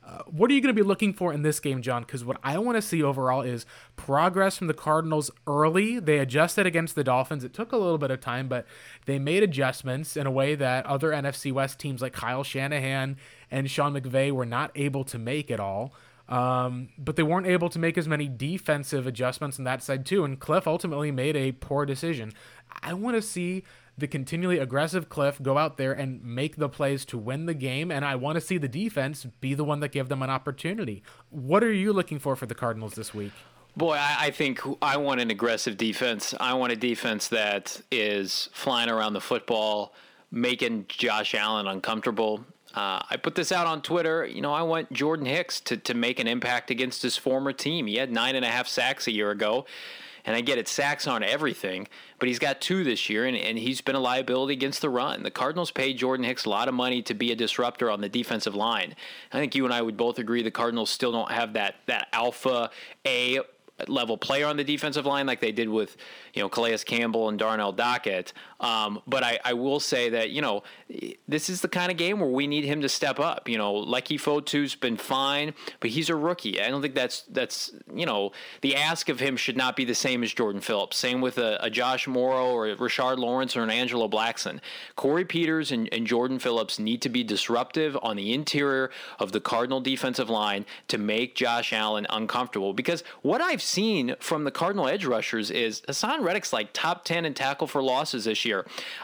[0.08, 2.04] Uh, what are you going to be looking for in this game, John?
[2.04, 3.65] Because what I want to see overall is
[3.97, 6.00] progress from the Cardinals early.
[6.00, 7.43] They adjusted against the Dolphins.
[7.43, 8.65] It took a little bit of time, but
[9.06, 13.17] they made adjustments in a way that other NFC West teams like Kyle Shanahan
[13.52, 15.93] and Sean McVay were not able to make at all.
[16.29, 20.25] Um, but they weren't able to make as many defensive adjustments on that side, too.
[20.25, 22.33] And Cliff ultimately made a poor decision.
[22.81, 23.63] I want to see
[23.97, 27.89] the continually aggressive Cliff go out there and make the plays to win the game,
[27.91, 31.01] and I want to see the defense be the one that give them an opportunity.
[31.29, 33.31] What are you looking for for the Cardinals this week?
[33.75, 36.33] Boy, I, I think I want an aggressive defense.
[36.39, 39.93] I want a defense that is flying around the football,
[40.31, 42.45] making Josh Allen uncomfortable.
[42.77, 44.23] Uh, I put this out on Twitter.
[44.23, 47.87] You know, I want Jordan Hicks to, to make an impact against his former team.
[47.87, 49.65] He had nine and a half sacks a year ago.
[50.25, 51.87] And I get it, sacks aren't everything,
[52.19, 55.23] but he's got two this year, and, and he's been a liability against the run.
[55.23, 58.09] The Cardinals paid Jordan Hicks a lot of money to be a disruptor on the
[58.09, 58.93] defensive line.
[59.31, 62.09] I think you and I would both agree the Cardinals still don't have that that
[62.11, 62.69] alpha
[63.05, 63.39] A
[63.87, 65.97] level player on the defensive line like they did with
[66.33, 68.33] you know Calais Campbell and Darnell Dockett.
[68.60, 70.63] Um, but I, I will say that you know
[71.28, 73.48] this is the kind of game where we need him to step up.
[73.48, 76.62] You know, Leki Fotu's been fine, but he's a rookie.
[76.62, 79.96] I don't think that's that's you know the ask of him should not be the
[79.96, 80.98] same as Jordan Phillips.
[80.98, 84.60] Same with a, a Josh Mauro or a Rashard Lawrence or an Angelo Blackson.
[84.96, 88.89] Corey Peters and, and Jordan Phillips need to be disruptive on the interior
[89.20, 92.74] of the Cardinal defensive line to make Josh Allen uncomfortable.
[92.74, 97.26] Because what I've seen from the Cardinal edge rushers is Haason Reddick's like top 10
[97.26, 98.46] in tackle for losses this year.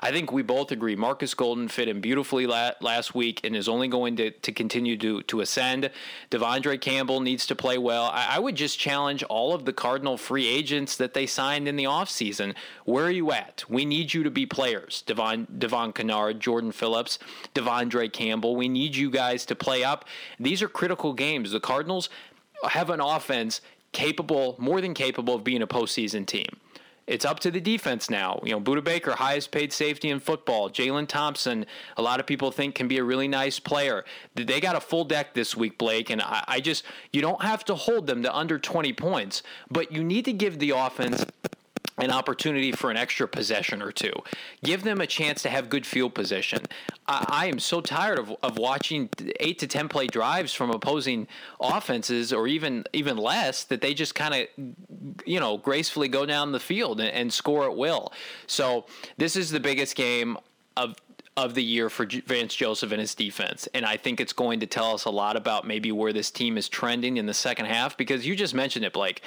[0.02, 3.88] I think we both agree Marcus Golden fit in beautifully last week and is only
[3.88, 5.90] going to, to continue to, to ascend.
[6.32, 8.06] De'Vondre Campbell needs to play well.
[8.06, 11.76] I, I would just challenge all of the Cardinal free agents that they signed in
[11.76, 12.56] the offseason.
[12.86, 13.64] Where are you at?
[13.68, 15.04] We need you to be players.
[15.06, 17.20] Devon, Devon Kennard, Jordan Phillips,
[17.54, 18.56] De'Vondre Campbell.
[18.56, 20.06] We need you guys to play up.
[20.40, 21.52] These are critical games.
[21.52, 22.10] The Cardinals
[22.70, 26.48] have an offense capable, more than capable of being a postseason team.
[27.06, 28.40] It's up to the defense now.
[28.44, 30.70] You know, Budda Baker, highest paid safety in football.
[30.70, 31.66] Jalen Thompson,
[31.98, 34.06] a lot of people think can be a really nice player.
[34.36, 37.66] They got a full deck this week, Blake, and I, I just you don't have
[37.66, 41.26] to hold them to under 20 points, but you need to give the offense
[41.98, 44.14] an opportunity for an extra possession or two.
[44.64, 46.64] Give them a chance to have good field position.
[47.08, 51.28] I, I, am so tired of, of watching eight to ten play drives from opposing
[51.60, 54.48] offenses, or even even less, that they just kind of,
[55.26, 58.12] you know, gracefully go down the field and, and score at will.
[58.48, 58.86] So
[59.18, 60.38] this is the biggest game
[60.76, 60.96] of
[61.36, 63.68] of the year for Vance Joseph and his defense.
[63.74, 66.58] And I think it's going to tell us a lot about maybe where this team
[66.58, 69.22] is trending in the second half because you just mentioned it, Blake.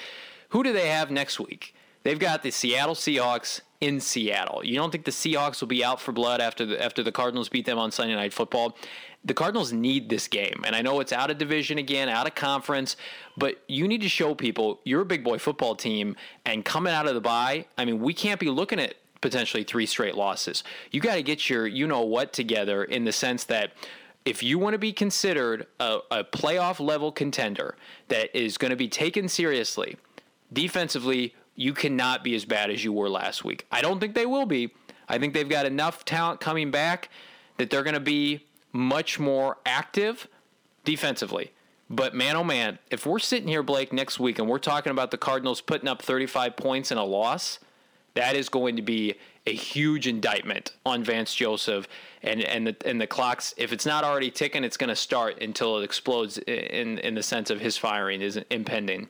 [0.50, 1.74] Who do they have next week?
[2.06, 4.64] They've got the Seattle Seahawks in Seattle.
[4.64, 7.48] You don't think the Seahawks will be out for blood after the after the Cardinals
[7.48, 8.76] beat them on Sunday Night Football?
[9.24, 10.62] The Cardinals need this game.
[10.64, 12.96] And I know it's out of division again, out of conference,
[13.36, 16.14] but you need to show people you're a big boy football team
[16.44, 19.86] and coming out of the bye, I mean, we can't be looking at potentially three
[19.86, 20.62] straight losses.
[20.92, 23.72] You got to get your you know what together in the sense that
[24.24, 27.74] if you want to be considered a, a playoff level contender
[28.06, 29.96] that is going to be taken seriously,
[30.52, 33.66] defensively, you cannot be as bad as you were last week.
[33.72, 34.72] I don't think they will be.
[35.08, 37.08] I think they've got enough talent coming back
[37.56, 40.28] that they're going to be much more active
[40.84, 41.52] defensively.
[41.88, 45.10] But man, oh man, if we're sitting here, Blake, next week and we're talking about
[45.10, 47.58] the Cardinals putting up 35 points in a loss,
[48.14, 49.14] that is going to be
[49.46, 51.86] a huge indictment on Vance Joseph
[52.22, 53.54] and and the and the clocks.
[53.56, 57.22] If it's not already ticking, it's going to start until it explodes in in the
[57.22, 59.08] sense of his firing is impending.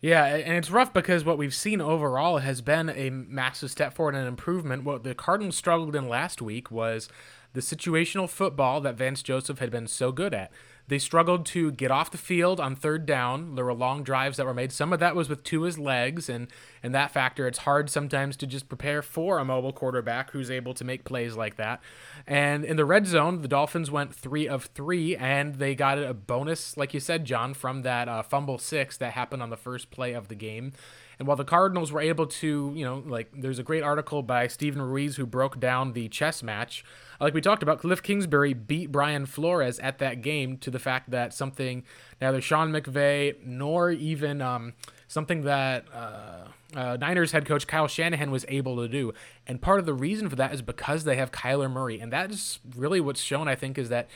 [0.00, 4.14] Yeah, and it's rough because what we've seen overall has been a massive step forward
[4.14, 4.84] and improvement.
[4.84, 7.08] What the Cardinals struggled in last week was
[7.52, 10.52] the situational football that Vance Joseph had been so good at.
[10.88, 13.54] They struggled to get off the field on third down.
[13.54, 14.72] There were long drives that were made.
[14.72, 16.48] Some of that was with Tua's legs, and
[16.82, 20.74] and that factor, it's hard sometimes to just prepare for a mobile quarterback who's able
[20.74, 21.80] to make plays like that.
[22.26, 26.14] And in the red zone, the Dolphins went three of three, and they got a
[26.14, 29.90] bonus, like you said, John, from that uh, fumble six that happened on the first
[29.90, 30.72] play of the game.
[31.18, 34.46] And while the Cardinals were able to, you know, like there's a great article by
[34.46, 36.84] Steven Ruiz who broke down the chess match.
[37.20, 41.10] Like we talked about, Cliff Kingsbury beat Brian Flores at that game to the fact
[41.10, 41.82] that something
[42.20, 44.74] neither Sean McVay nor even um,
[45.08, 49.12] something that uh, uh, Niners head coach Kyle Shanahan was able to do.
[49.46, 51.98] And part of the reason for that is because they have Kyler Murray.
[51.98, 54.08] And that is really what's shown, I think, is that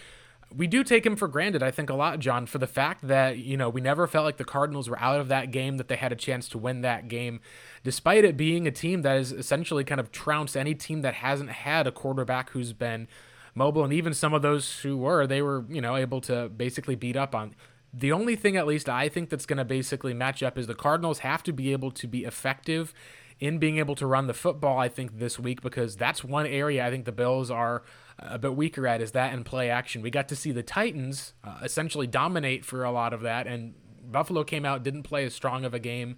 [0.57, 3.39] we do take him for granted, I think, a lot, John, for the fact that,
[3.39, 5.97] you know, we never felt like the Cardinals were out of that game, that they
[5.97, 7.41] had a chance to win that game,
[7.85, 11.51] despite it being a team that is essentially kind of trounced any team that hasn't
[11.51, 13.09] had a quarterback who's been
[13.55, 13.85] mobile.
[13.85, 17.17] And even some of those who were, they were, you know, able to basically beat
[17.17, 17.55] up on.
[17.95, 20.75] The only thing, at least, I think that's going to basically match up is the
[20.75, 22.95] Cardinals have to be able to be effective
[23.39, 26.87] in being able to run the football, I think, this week, because that's one area
[26.87, 27.83] I think the Bills are
[28.19, 30.03] a bit weaker at is that and play action.
[30.03, 33.75] We got to see the Titans uh, essentially dominate for a lot of that, and
[34.11, 36.17] Buffalo came out, didn't play as strong of a game.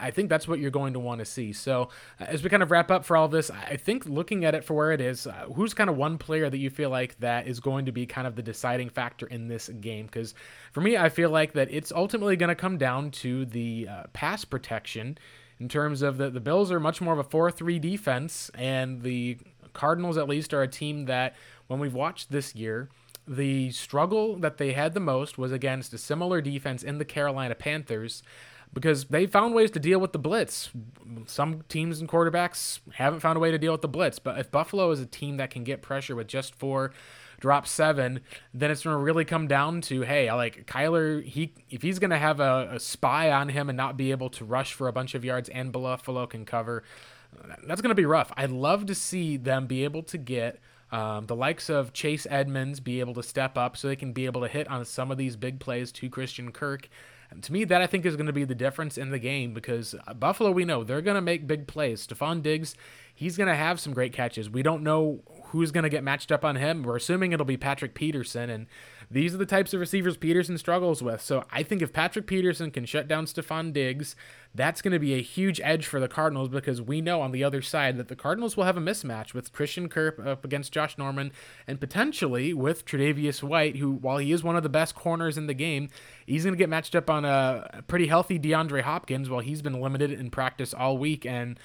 [0.00, 1.52] I think that's what you're going to want to see.
[1.52, 4.54] So, uh, as we kind of wrap up for all this, I think looking at
[4.54, 7.18] it for where it is, uh, who's kind of one player that you feel like
[7.20, 10.06] that is going to be kind of the deciding factor in this game?
[10.06, 10.34] Because
[10.72, 14.02] for me, I feel like that it's ultimately going to come down to the uh,
[14.12, 15.18] pass protection
[15.58, 19.02] in terms of the, the Bills are much more of a 4 3 defense, and
[19.02, 19.38] the
[19.72, 21.34] Cardinals, at least, are a team that,
[21.66, 22.88] when we've watched this year,
[23.26, 27.54] the struggle that they had the most was against a similar defense in the Carolina
[27.54, 28.22] Panthers
[28.72, 30.70] because they found ways to deal with the blitz.
[31.26, 34.50] Some teams and quarterbacks haven't found a way to deal with the blitz, but if
[34.50, 36.92] Buffalo is a team that can get pressure with just four
[37.40, 38.20] drop seven,
[38.52, 42.10] then it's going to really come down to hey, like Kyler, he if he's going
[42.10, 44.92] to have a, a, spy on him and not be able to rush for a
[44.92, 46.84] bunch of yards and Buffalo can cover,
[47.66, 48.32] that's going to be rough.
[48.36, 50.60] I'd love to see them be able to get
[50.92, 54.26] um, the likes of Chase Edmonds be able to step up so they can be
[54.26, 56.88] able to hit on some of these big plays to Christian Kirk.
[57.30, 59.54] And to me, that I think is going to be the difference in the game
[59.54, 62.04] because uh, Buffalo, we know they're going to make big plays.
[62.04, 62.74] Stefon Diggs,
[63.14, 64.50] he's going to have some great catches.
[64.50, 66.82] We don't know who's going to get matched up on him.
[66.82, 68.66] We're assuming it'll be Patrick Peterson, and
[69.10, 71.20] these are the types of receivers Peterson struggles with.
[71.20, 74.14] So I think if Patrick Peterson can shut down Stefon Diggs,
[74.54, 77.42] that's going to be a huge edge for the Cardinals because we know on the
[77.42, 80.96] other side that the Cardinals will have a mismatch with Christian Kirk up against Josh
[80.96, 81.32] Norman
[81.66, 85.48] and potentially with Tre'Davious White, who, while he is one of the best corners in
[85.48, 85.88] the game,
[86.26, 89.80] he's going to get matched up on a pretty healthy DeAndre Hopkins while he's been
[89.80, 91.26] limited in practice all week.
[91.26, 91.58] And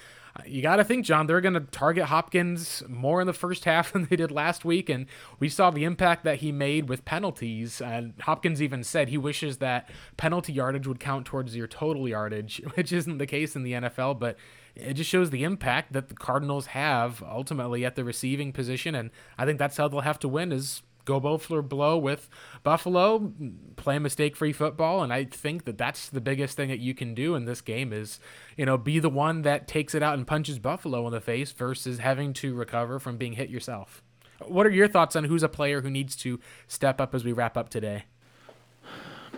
[0.45, 3.93] you got to think, John, they're going to target Hopkins more in the first half
[3.93, 4.89] than they did last week.
[4.89, 5.05] And
[5.39, 7.81] we saw the impact that he made with penalties.
[7.81, 12.61] And Hopkins even said he wishes that penalty yardage would count towards your total yardage,
[12.75, 14.19] which isn't the case in the NFL.
[14.19, 14.37] But
[14.75, 18.93] it just shows the impact that the Cardinals have ultimately at the receiving position.
[18.93, 22.29] And I think that's how they'll have to win is go for blow with
[22.63, 23.31] Buffalo,
[23.75, 25.03] play mistake free football.
[25.03, 27.93] And I think that that's the biggest thing that you can do in this game
[27.93, 28.19] is,
[28.57, 31.51] you know, be the one that takes it out and punches Buffalo in the face
[31.51, 34.03] versus having to recover from being hit yourself.
[34.45, 37.31] What are your thoughts on who's a player who needs to step up as we
[37.31, 38.05] wrap up today?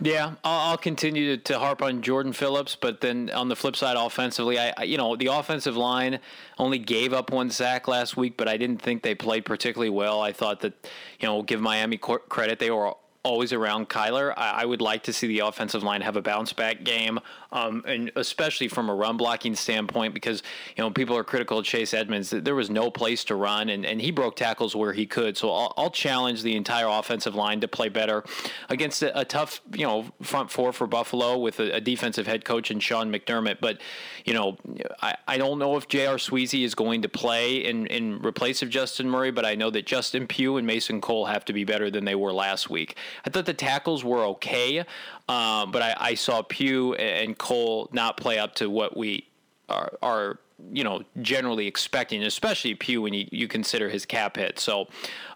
[0.01, 4.59] Yeah, I'll, continue to, harp on Jordan Phillips, but then on the flip side, offensively,
[4.59, 6.19] I, you know the offensive line
[6.59, 10.21] only gave up one sack last week, but I didn't think they played particularly well.
[10.21, 10.73] I thought that
[11.19, 12.93] you know give Miami credit; they were
[13.27, 14.33] always around Kyler.
[14.37, 17.19] I, I, would like to see the offensive line have a bounce back game,
[17.51, 20.41] um, and especially from a run blocking standpoint, because
[20.75, 22.29] you know people are critical of Chase Edmonds.
[22.29, 25.37] There was no place to run, and, and he broke tackles where he could.
[25.37, 28.23] So I'll, I'll challenge the entire offensive line to play better
[28.69, 32.45] against a, a tough, you know, front four for Buffalo with a, a, defensive head
[32.45, 33.57] coach and Sean McDermott.
[33.59, 33.79] But
[34.23, 34.57] you know,
[35.01, 36.15] I, I don't know if J.R.
[36.15, 39.85] Sweezy is going to play in in replace of Justin Murray, but I know that
[39.85, 42.95] Justin Pugh and Mason Cole have to be better than they were last week.
[43.25, 44.79] I thought the tackles were okay,
[45.27, 49.27] um, but I, I, saw Pugh and Cole not play up to what we
[49.69, 50.39] are, are
[50.71, 54.59] you know generally expecting, especially Pugh when you, you consider his cap hit.
[54.59, 54.87] So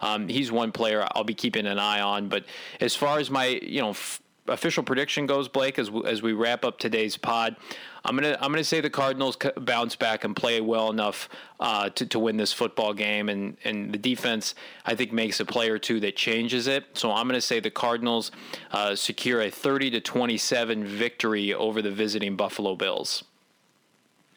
[0.02, 2.30] um, he's one player I'll be keeping an eye on.
[2.30, 2.46] But
[2.80, 3.91] as far as my you know.
[3.91, 7.56] F- official prediction goes, Blake, as as we wrap up today's pod,
[8.04, 12.06] I'm gonna I'm gonna say the Cardinals bounce back and play well enough uh, to
[12.08, 15.80] to win this football game, and and the defense I think makes a play or
[15.80, 16.86] two that changes it.
[16.93, 18.32] So I'm gonna say the Cardinals
[18.71, 23.23] uh, secure a 30 to 27 victory over the visiting Buffalo Bills.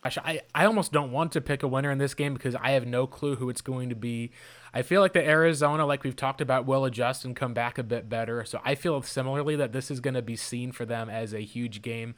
[0.04, 2.86] I, I almost don't want to pick a winner in this game because I have
[2.86, 4.32] no clue who it's going to be.
[4.72, 7.82] I feel like the Arizona, like we've talked about, will adjust and come back a
[7.82, 8.44] bit better.
[8.44, 11.40] So I feel similarly that this is going to be seen for them as a
[11.40, 12.14] huge game.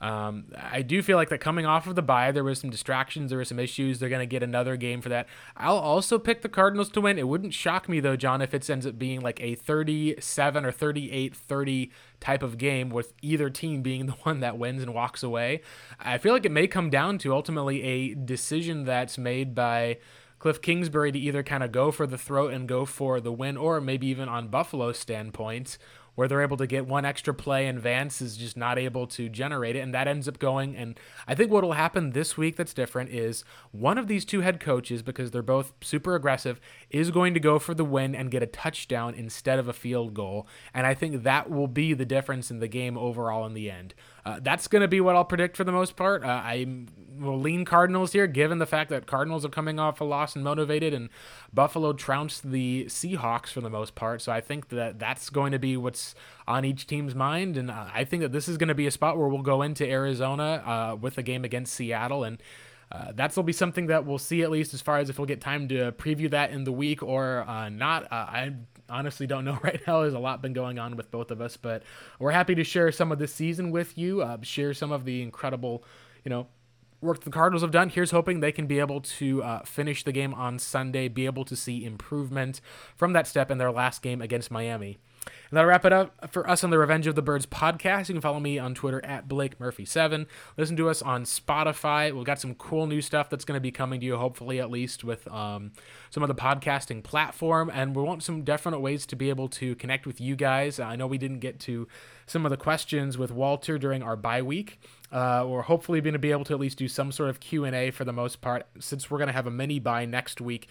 [0.00, 3.30] Um, I do feel like that coming off of the bye, there was some distractions,
[3.30, 3.98] there were some issues.
[3.98, 5.26] They're going to get another game for that.
[5.56, 7.18] I'll also pick the Cardinals to win.
[7.18, 10.72] It wouldn't shock me though, John, if it ends up being like a 37 or
[10.72, 11.90] 38 30
[12.20, 15.60] type of game with either team being the one that wins and walks away.
[16.00, 19.98] I feel like it may come down to ultimately a decision that's made by.
[20.40, 23.56] Kliff Kingsbury to either kind of go for the throat and go for the win,
[23.56, 25.78] or maybe even on Buffalo's standpoint,
[26.14, 29.28] where they're able to get one extra play and Vance is just not able to
[29.28, 29.80] generate it.
[29.80, 30.76] And that ends up going.
[30.76, 34.40] And I think what will happen this week that's different is one of these two
[34.40, 36.60] head coaches, because they're both super aggressive,
[36.90, 40.14] is going to go for the win and get a touchdown instead of a field
[40.14, 40.46] goal.
[40.72, 43.94] And I think that will be the difference in the game overall in the end.
[44.24, 46.24] Uh, that's going to be what I'll predict for the most part.
[46.24, 46.66] Uh, I
[47.18, 50.42] will lean Cardinals here, given the fact that Cardinals are coming off a loss and
[50.42, 51.10] motivated, and
[51.52, 54.22] Buffalo trounced the Seahawks for the most part.
[54.22, 56.14] So I think that that's going to be what's
[56.48, 58.90] on each team's mind, and uh, I think that this is going to be a
[58.90, 62.42] spot where we'll go into Arizona uh, with a game against Seattle and.
[62.94, 65.40] Uh, that'll be something that we'll see at least as far as if we'll get
[65.40, 68.04] time to preview that in the week or uh, not.
[68.04, 68.52] Uh, I
[68.88, 70.02] honestly don't know right now.
[70.02, 71.82] There's a lot been going on with both of us, but
[72.20, 75.22] we're happy to share some of the season with you, uh, share some of the
[75.22, 75.82] incredible,
[76.24, 76.46] you know,
[77.00, 77.88] work the Cardinals have done.
[77.88, 81.44] Here's hoping they can be able to uh, finish the game on Sunday, be able
[81.46, 82.60] to see improvement
[82.94, 84.98] from that step in their last game against Miami.
[85.50, 88.08] And that'll wrap it up for us on the Revenge of the Birds podcast.
[88.08, 90.26] You can follow me on Twitter at Blake Murphy7.
[90.56, 92.14] Listen to us on Spotify.
[92.14, 94.70] We've got some cool new stuff that's going to be coming to you, hopefully, at
[94.70, 95.72] least with um,
[96.10, 97.70] some of the podcasting platform.
[97.72, 100.80] And we want some definite ways to be able to connect with you guys.
[100.80, 101.86] I know we didn't get to
[102.26, 104.80] some of the questions with Walter during our bye week.
[105.12, 107.90] Uh, we're hopefully going to be able to at least do some sort of Q&A
[107.92, 110.68] for the most part since we're going to have a mini bye next week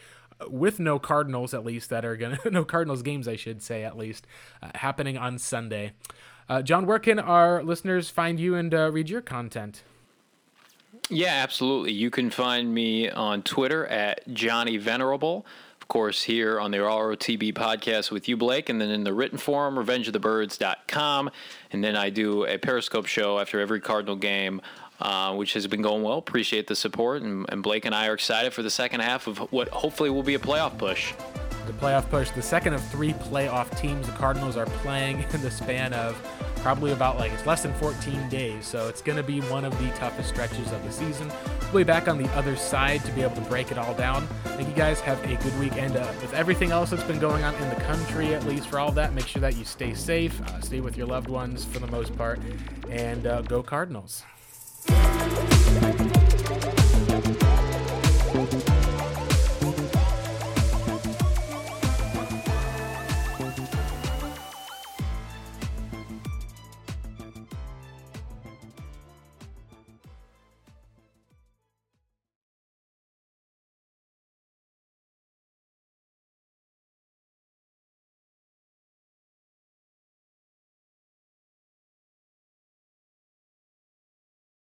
[0.48, 3.98] with no Cardinals at least that are gonna no Cardinals games I should say at
[3.98, 4.28] least
[4.62, 5.94] uh, happening on Sunday.
[6.50, 9.84] Uh, John, where can our listeners find you and uh, read your content?
[11.10, 11.92] Yeah, absolutely.
[11.92, 15.46] You can find me on Twitter at Johnny Venerable.
[15.82, 19.38] Of course, here on the ROTB podcast with you, Blake, and then in the written
[19.38, 21.30] form, revengeofthebirds.com.
[21.72, 24.62] And then I do a Periscope show after every Cardinal game
[25.04, 26.18] uh, which has been going well.
[26.18, 29.38] Appreciate the support, and, and Blake and I are excited for the second half of
[29.52, 31.14] what hopefully will be a playoff push.
[31.68, 35.52] The playoff push, the second of three playoff teams the Cardinals are playing in the
[35.52, 36.18] span of
[36.58, 38.66] probably about like it's less than 14 days.
[38.66, 41.30] So it's going to be one of the toughest stretches of the season.
[41.74, 44.26] We'll be back on the other side to be able to break it all down.
[44.46, 45.02] Thank you guys.
[45.02, 45.98] Have a good weekend.
[45.98, 48.94] Uh, with everything else that's been going on in the country, at least for all
[48.94, 51.88] that, make sure that you stay safe, uh, stay with your loved ones for the
[51.88, 52.40] most part,
[52.90, 54.24] and uh, go Cardinals.
[54.86, 56.13] Thank you.